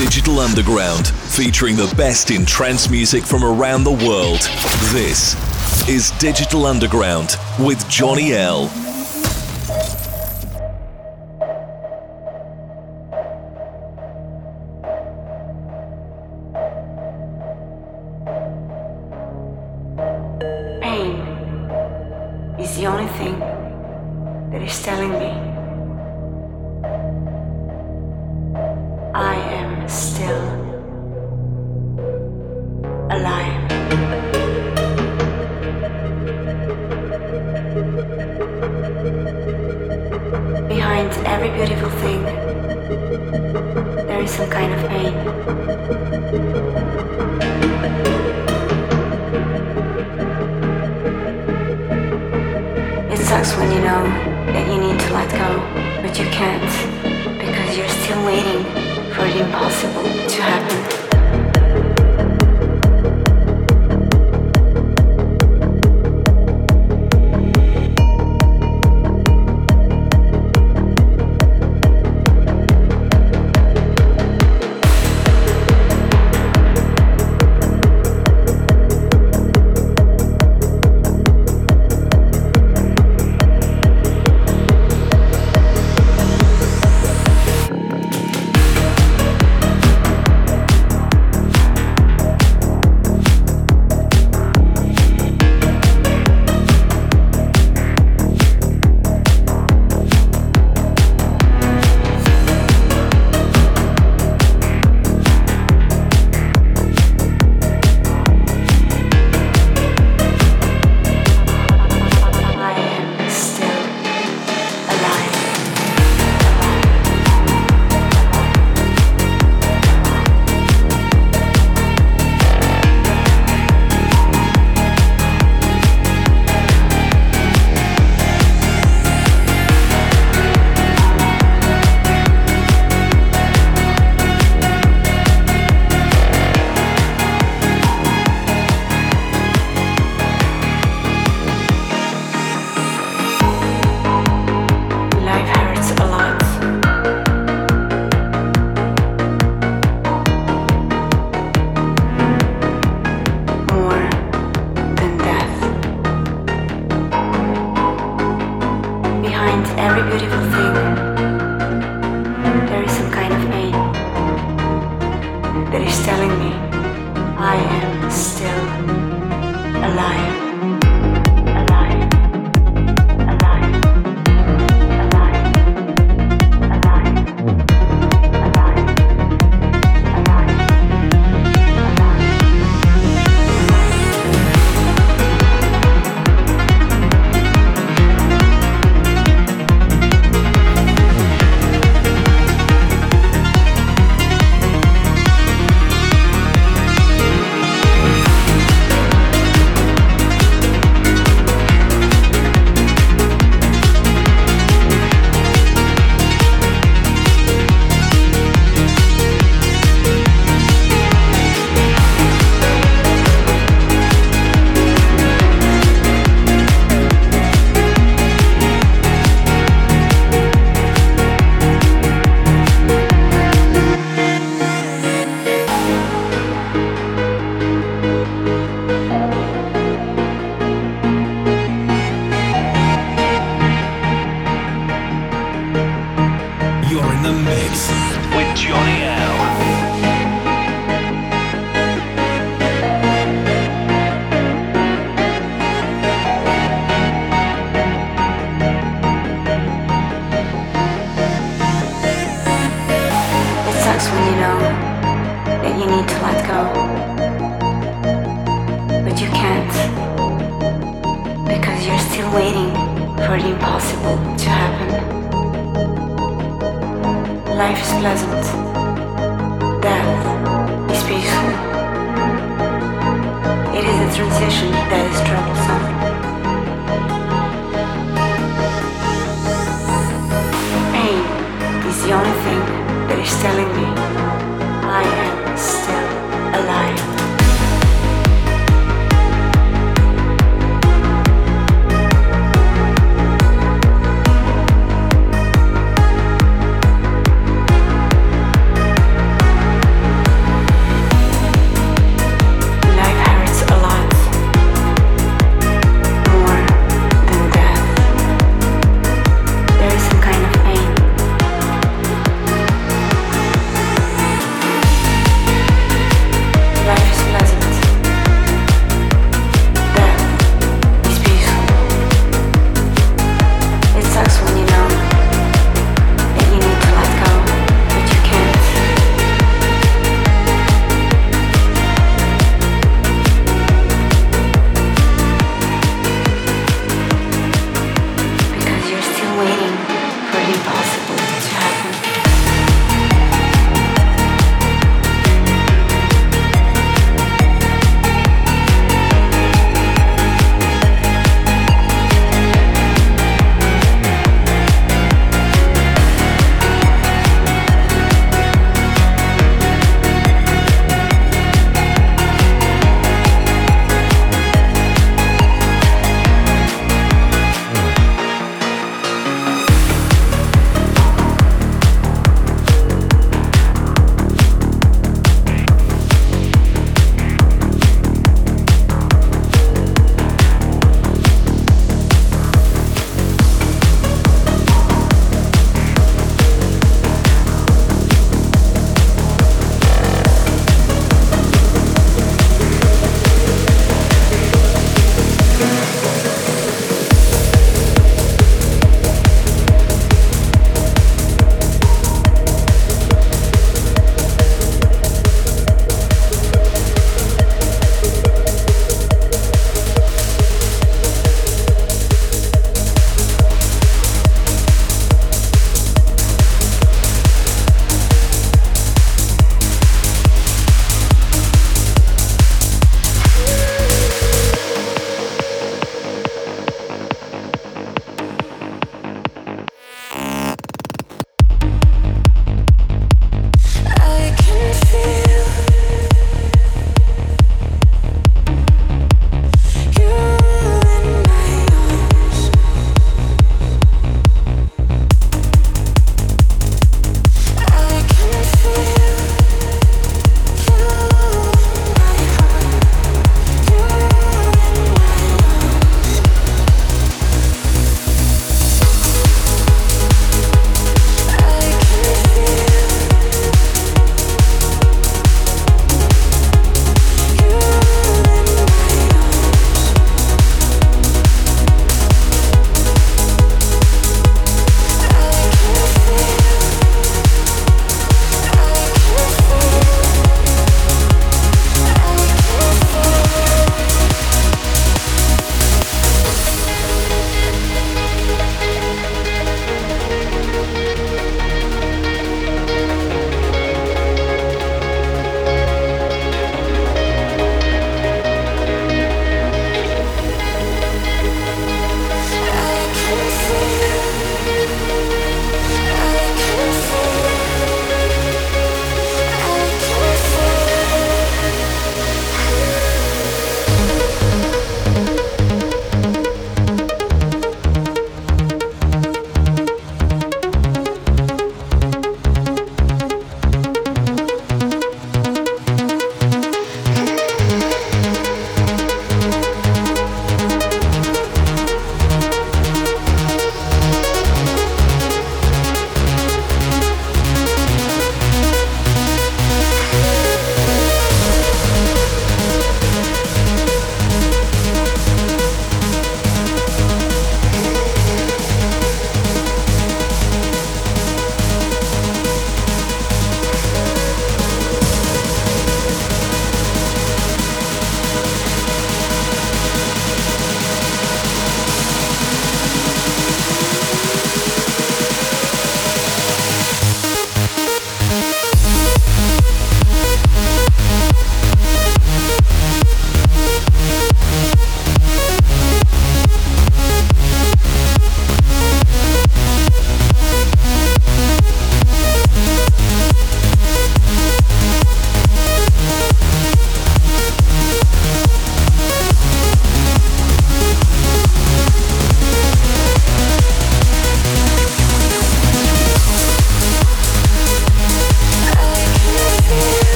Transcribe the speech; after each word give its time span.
Digital 0.00 0.38
Underground, 0.38 1.08
featuring 1.08 1.76
the 1.76 1.92
best 1.94 2.30
in 2.30 2.46
trance 2.46 2.88
music 2.88 3.22
from 3.22 3.44
around 3.44 3.84
the 3.84 3.90
world. 3.90 4.40
This 4.94 5.36
is 5.90 6.10
Digital 6.12 6.64
Underground 6.64 7.36
with 7.58 7.86
Johnny 7.90 8.32
L. 8.32 8.70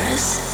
Mars. 0.00 0.49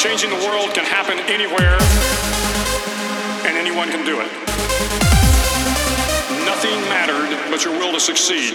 changing 0.00 0.30
the 0.30 0.46
world 0.48 0.72
can 0.72 0.82
happen 0.82 1.18
anywhere, 1.28 1.76
and 3.44 3.54
anyone 3.54 3.90
can 3.90 4.02
do 4.02 4.18
it. 4.18 4.32
Nothing 6.46 6.80
mattered 6.88 7.28
but 7.50 7.62
your 7.66 7.74
will 7.78 7.92
to 7.92 8.00
succeed. 8.00 8.54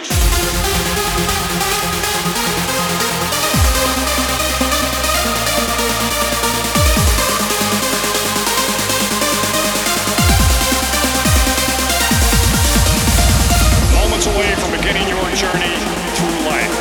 Moments 13.94 14.26
away 14.26 14.56
from 14.56 14.72
beginning 14.72 15.08
your 15.08 15.22
journey 15.38 15.78
through 16.18 16.42
life 16.50 16.74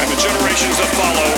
and 0.00 0.10
the 0.10 0.16
generations 0.16 0.78
that 0.78 0.88
follow. 0.96 1.33